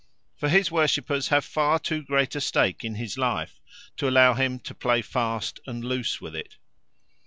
[0.35, 3.61] For his worshippers have far too great a stake in his life
[3.97, 6.57] to allow him to play fast and loose with it.